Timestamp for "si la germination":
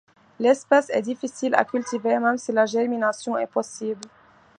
2.39-3.37